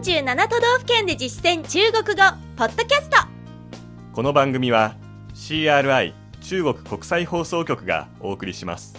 [0.00, 2.22] 47都道府県で実践中国語
[2.56, 3.18] ポッドキャスト。
[4.14, 4.96] この番組は
[5.34, 8.94] CRI 中国国際放送局がお送りします。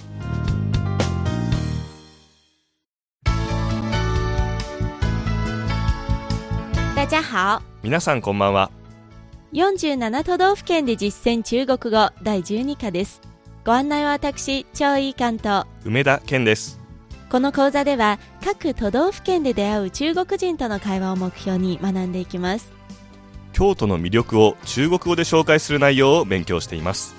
[6.96, 7.63] 大家好。
[7.81, 8.70] 皆さんこんばんは。
[9.54, 13.22] 47都道府県で実践中国語第12課です。
[13.65, 16.80] ご案内は私張井関と梅田健です
[17.31, 22.73] この講座では各都道府県で出会う中国人との会話を目標に学んでいきます。
[23.53, 27.16] 京都の魅力を中国語で紹介する内容を勉強しています。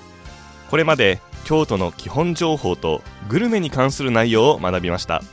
[0.69, 5.23] これまで京都の基本情報とグルメに関する内容を学びました。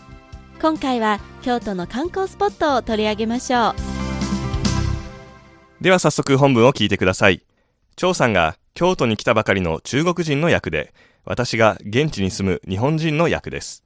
[0.63, 3.75] 今回は京都の観光スポットを取り上げましょう。
[5.83, 7.43] では早速本文を聞いてください。
[7.97, 10.95] 張さんが京都に来たばかりの中国人の役で
[11.27, 13.85] 私が現地に住む日本人の役です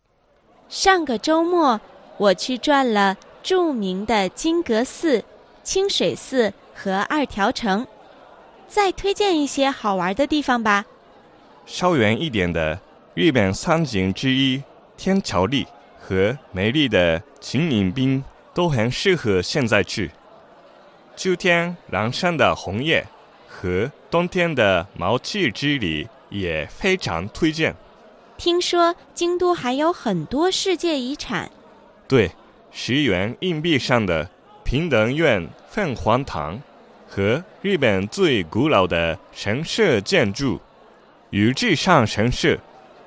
[0.69, 1.81] 上个周末，
[2.17, 5.25] 我去转了著名的金阁寺、
[5.63, 7.87] 清水寺和二条城。
[8.67, 10.85] 再推荐一些好玩的地方吧。
[11.65, 12.81] 稍远一点的
[13.15, 14.61] 日本三景之一
[14.97, 15.67] 天桥立
[16.01, 20.11] 和美丽的秦岭滨都很适合现在去。
[21.15, 23.07] 秋天狼山的红叶
[23.49, 27.77] 和冬天的毛气之旅也非常推荐。
[28.37, 31.51] 听说京都还有很多世界遗产。
[32.09, 32.33] 对，
[32.71, 34.29] 十元硬币上的
[34.65, 36.61] 平等院凤凰堂
[37.09, 40.61] 和日本最古老的神社建筑
[41.31, 42.59] 宇治上神社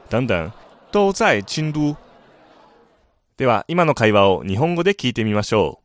[0.10, 0.52] 等等
[0.92, 1.96] 都在京都。
[3.36, 5.82] では今の会話を日本語で聞いてみましょ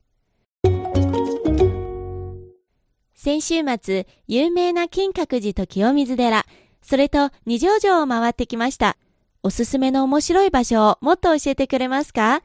[3.14, 6.44] 先週末、有名な金閣寺と清水寺、
[6.80, 8.96] それと二条城を回ってきました。
[9.44, 12.36] おすすめの面白い場所をもっと教えてくれますか？
[12.36, 12.42] う。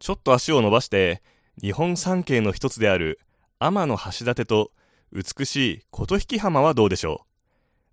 [0.00, 1.22] ちょっと足を伸ばして
[1.60, 3.20] 日本三景の一つである
[3.60, 3.94] 天橋
[4.26, 4.72] 立と
[5.12, 7.24] 美しい琴引浜はどうでしょ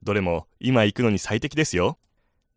[0.02, 0.06] う？
[0.06, 2.00] どれも今行くのに最適ですよ。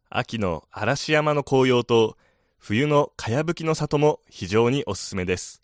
[0.09, 2.17] 秋の嵐山の紅葉と
[2.59, 5.61] 冬のかやぶきの里も非常におすすめです。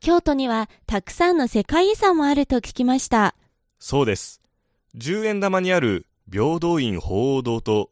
[0.00, 3.34] 京都にはたくさんの世界遺産もあると聞きました。
[3.78, 4.42] そうです。
[4.98, 7.90] 10円玉にある平等院鳳凰堂と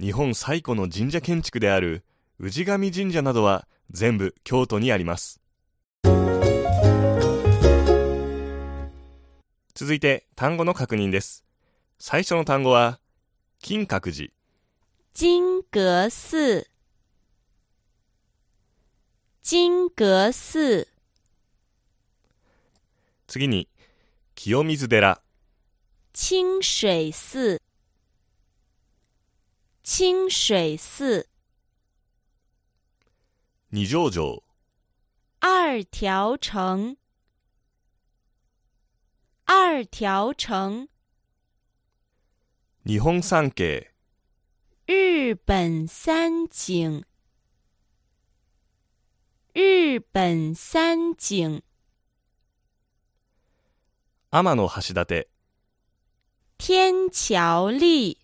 [0.00, 2.04] 日本最古の神社建築である
[2.40, 5.42] 氏神神社などは全部京都にあります。
[9.74, 11.44] 続いて単語の確認です。
[11.98, 12.98] 最初の単語は
[13.60, 14.32] 金閣寺、
[15.12, 16.64] 金阁寺，
[19.42, 20.86] 金阁寺，
[23.26, 23.68] 次に
[24.34, 25.20] 清水寺、
[26.14, 27.60] 清水寺，
[29.92, 31.28] 清水寺，
[33.70, 34.44] 二条城、
[35.40, 36.96] 二条城，
[39.46, 40.88] 二条城，
[42.84, 43.84] 日本三景、
[44.86, 47.04] 日本三景，
[49.52, 51.62] 日本三景，
[54.30, 54.54] 天橋
[55.10, 55.26] 立、
[56.56, 58.19] 天桥立，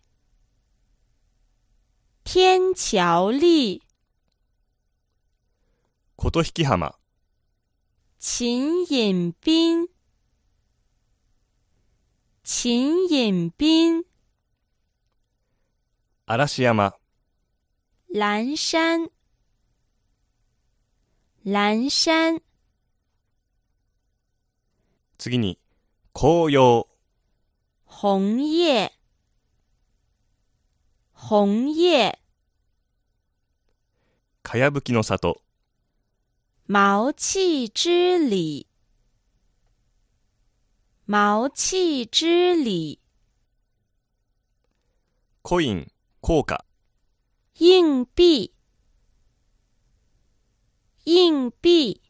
[2.28, 3.84] 天桥立，
[6.16, 6.98] 琴引浜、
[8.18, 9.88] 秦引滨，
[12.42, 14.04] 秦引滨，
[16.26, 16.92] 嵐山、
[18.08, 19.08] 蓝山，
[21.44, 22.40] 蓝山，
[25.16, 25.60] 次に
[26.12, 26.88] 紅葉、
[27.84, 28.95] 红叶，
[31.28, 32.16] 红叶，
[34.44, 35.42] かやぶきの里、
[36.68, 38.68] 毛气之里，
[41.04, 43.00] 毛气之里，
[45.42, 45.90] コイン、
[46.22, 46.60] 硬貨、
[47.58, 48.52] 硬币，
[51.06, 52.00] 硬币，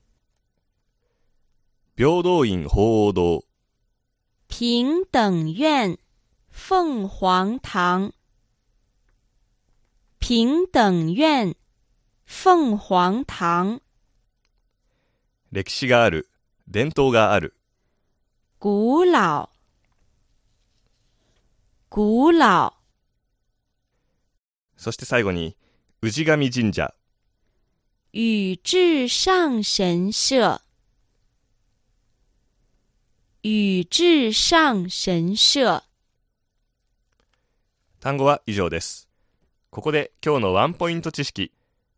[1.97, 2.69] 平等院。
[2.69, 4.13] 鳳凰堂、
[4.47, 5.99] 平等院，
[6.51, 8.13] 凤凰堂，
[10.29, 11.55] 平等院，
[12.25, 13.81] 凤凰堂，
[15.53, 16.29] 歴史がある、
[16.67, 17.55] 伝統がある、
[18.59, 19.49] 古老，
[21.89, 22.75] 古老，
[24.77, 25.57] そして最後に、
[26.03, 26.93] 氏神神社、
[28.13, 30.61] 宇治上神社，
[33.45, 35.85] 宇治上神社。
[38.01, 39.06] 単語は以上です。
[39.77, 41.53] ここで今日のワンポイント知識。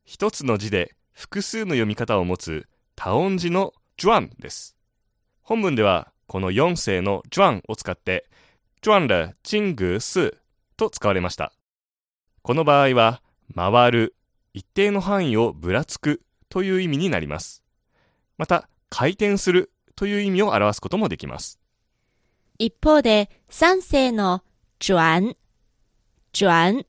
[0.04, 2.66] 一つの字で複数の読み方を持つ
[2.96, 4.75] 多音字のジュアンです。
[5.42, 8.28] 本文ではこの4世のジュアンを使って、
[8.82, 10.36] ジュアン了金具ス
[10.76, 11.52] と使われました。
[12.42, 13.22] この場合は、
[13.54, 14.16] 回る、
[14.54, 17.62] 一定の範囲をぶらつくという意味になります。
[18.38, 21.60] また、回転するという意味を表すこともできます。
[22.58, 24.42] 一方で、三世の
[24.81, 25.36] 转、
[26.32, 26.84] 转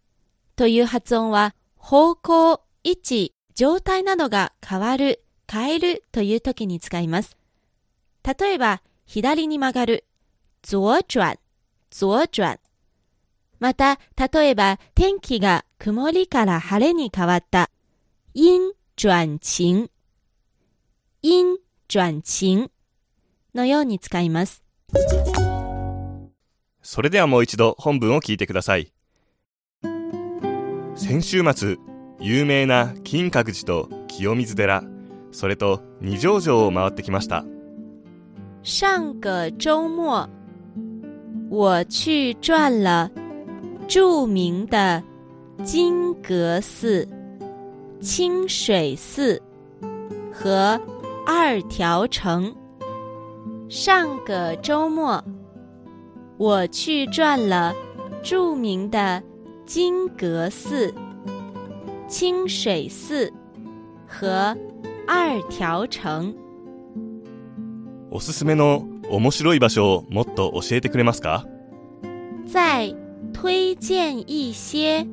[0.59, 7.38] という発音は、方向、位置、状態などが変わる、変えるという時に使います。
[8.25, 10.03] 例えば、左に曲がる、
[10.61, 11.39] 左转、
[11.89, 12.59] 左转。
[13.59, 17.69] また、例えば、天気が曇りから晴れに変わった、
[18.35, 19.89] 陰转晴、
[21.23, 21.57] 陰
[21.88, 22.69] 转晴
[23.56, 24.61] のように使います。
[26.81, 28.91] それではもう一度本文を聞いてください。
[31.09, 31.77] 先週末、
[32.19, 34.83] 有名な金閣寺と清水寺、
[35.31, 37.44] それと二条城を回ってきました。
[38.61, 40.29] 上个周末，
[41.50, 43.09] 我去转了
[43.88, 45.01] 著名的
[45.63, 47.07] 金阁寺、
[48.00, 49.41] 清水寺
[50.31, 50.79] 和
[51.25, 52.53] 二条城。
[53.67, 55.23] 上个周末，
[56.38, 57.73] 我去转了
[58.21, 59.23] 著名的
[59.71, 60.92] 金阁寺、
[62.10, 63.31] 清水寺
[64.07, 64.57] 和
[65.06, 66.33] 二条城。
[68.10, 71.45] おすすめの面白い場所をもっと教えてくれますか？
[72.48, 72.95] 再
[73.31, 75.07] 推荐一些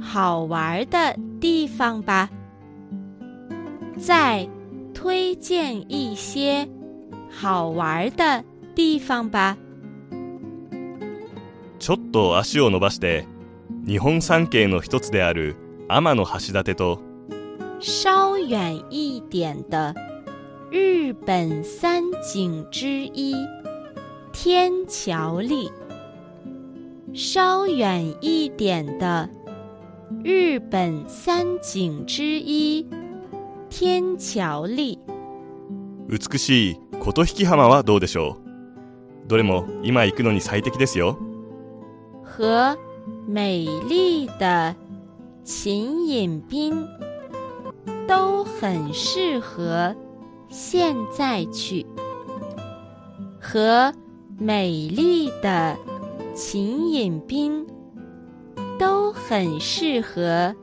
[0.00, 2.30] 好玩的地方吧。
[3.98, 4.48] 再
[4.94, 6.66] 推荐一些
[7.30, 8.42] 好玩的
[8.74, 9.58] 地方吧。
[11.78, 13.26] ちょっと足を伸ばして、
[13.86, 15.56] 日本三景の一つである
[15.88, 17.00] 天橋立と
[17.80, 19.94] 稍远一点的
[20.70, 23.34] 日本三景之一
[24.32, 25.70] 天桥立。
[27.14, 29.28] 稍远一点的
[30.22, 32.86] 日本三景之一
[33.70, 34.98] 天桥立。
[36.08, 38.38] 美しい琴引浜はどうでしょ
[39.24, 39.28] う？
[39.28, 41.18] どれも今行くのに最適ですよ。
[42.38, 42.76] 和
[43.26, 44.74] 美丽的
[45.44, 46.42] 秦
[48.06, 49.94] 都很适合
[50.48, 51.84] 现在去。
[53.40, 53.92] 和
[54.38, 55.76] 美丽的
[56.34, 57.20] 秦
[58.78, 60.54] 都很适合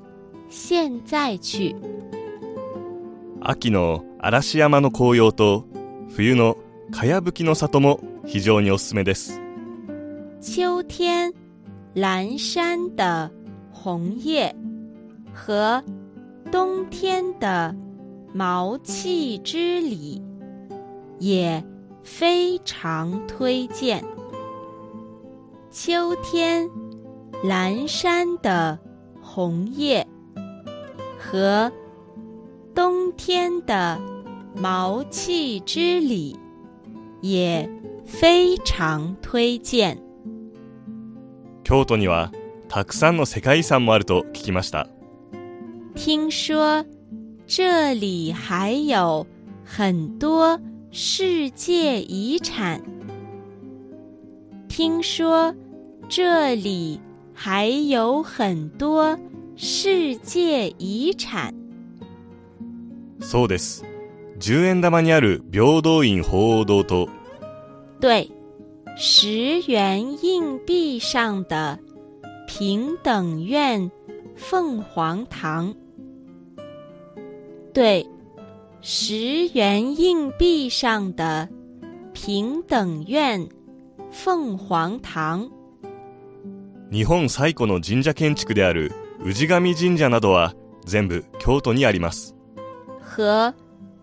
[0.50, 1.76] 现在去。
[3.42, 5.66] 秋の嵐山の紅葉と
[6.16, 6.58] 冬の
[6.92, 9.42] かやぶきの里も非常におすすめです。
[10.42, 11.34] 秋天
[11.96, 13.32] 蓝山的
[13.72, 14.54] 红叶
[15.34, 15.82] 和
[16.52, 17.74] 冬天的
[18.34, 20.22] 毛气之里
[21.20, 21.64] 也
[22.04, 24.04] 非常推荐。
[25.72, 26.70] 秋天
[27.42, 28.78] 蓝山的
[29.22, 30.06] 红叶
[31.18, 31.72] 和
[32.74, 33.98] 冬天的
[34.54, 36.38] 毛气之里
[37.22, 37.70] 也
[38.04, 39.98] 非常推荐。
[41.66, 42.32] 京都には
[42.70, 44.88] たくさんの世界遺産もあると聞きました。
[45.96, 46.86] 听说
[47.48, 49.26] 这里还有
[49.64, 50.60] 很多
[50.92, 52.80] 世界遗产。
[54.70, 55.56] 听说
[56.08, 57.02] 这里
[57.34, 59.18] 还有很多
[59.56, 61.52] 世界遗产。
[63.20, 63.84] そうです。
[64.38, 67.10] 10円玉にある平等院鳳凰堂と
[68.00, 68.30] 对，
[68.98, 71.78] 十元硬币上的
[72.48, 73.92] 平等院
[74.38, 75.76] 凤凰堂。
[77.74, 78.08] 对，
[78.80, 81.50] 十元硬币上的
[82.14, 83.50] 平等院
[84.12, 85.50] 凤凰堂。
[86.90, 88.94] 日本最古の神社建築である
[89.26, 90.54] 氏神神社などは
[90.86, 92.34] 全部京都にあります。
[93.02, 93.54] 和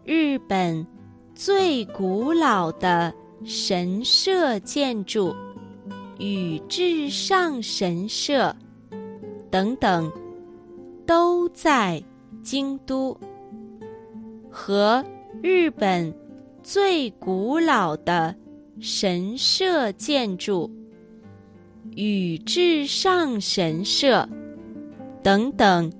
[0.04, 0.86] 日本
[1.34, 3.14] 最古老的
[3.45, 5.35] 神社建筑
[6.19, 8.55] 宇治上神社
[9.51, 10.11] 等等，
[11.05, 12.03] 都在
[12.43, 13.17] 京都。
[14.49, 15.05] 和
[15.43, 16.13] 日本
[16.63, 18.35] 最古老的
[18.81, 20.71] 神社建筑
[21.95, 24.27] 宇治上神社
[25.23, 25.91] 等等，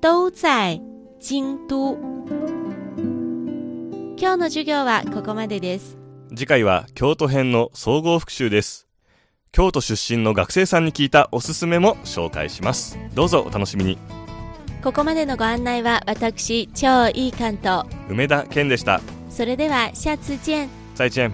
[0.00, 0.80] 都在
[1.20, 1.96] 京都。
[4.18, 5.96] 今日の授業はここまでです。
[6.33, 8.87] 次回は京都編の総合復習です。
[9.51, 12.97] 京都出身の学生さんに聞いたおすすめも紹介します。
[13.13, 13.97] どうぞお楽しみに。
[14.81, 17.83] ここまでのご案内は私、超いい関東。
[18.07, 19.01] 梅田健でした。
[19.29, 20.69] それでは、シャツチェン。
[20.95, 21.33] 再チェン。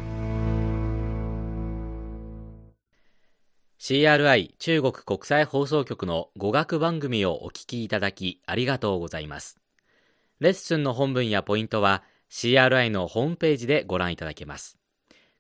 [3.80, 9.60] CRI 中国国際放送局の語学番組をお聞きいただきありがとうございます。
[10.40, 12.02] レッスンの本文やポイントは
[12.32, 14.78] CRI のホームページでご覧いただけます。